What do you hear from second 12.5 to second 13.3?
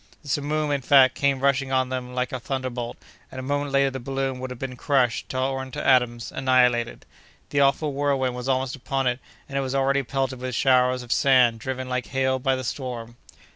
the storm.